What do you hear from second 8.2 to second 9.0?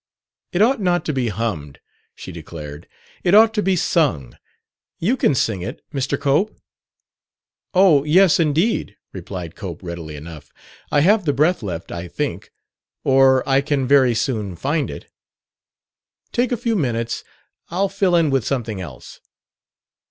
indeed,"